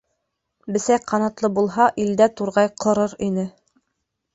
Бесәй 0.77 1.01
ҡанатлы 1.11 1.53
булһа, 1.59 1.89
илдә 2.07 2.31
турғай 2.41 2.77
ҡорор 2.87 3.19
ине. 3.33 3.51